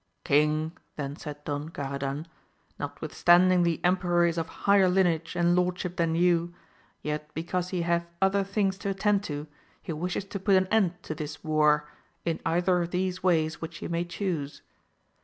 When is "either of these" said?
12.43-13.21